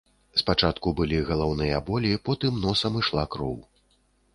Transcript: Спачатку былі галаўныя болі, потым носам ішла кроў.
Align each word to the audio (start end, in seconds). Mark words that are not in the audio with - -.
Спачатку 0.41 0.93
былі 1.01 1.19
галаўныя 1.29 1.83
болі, 1.93 2.11
потым 2.31 2.53
носам 2.67 3.01
ішла 3.05 3.23
кроў. 3.39 3.57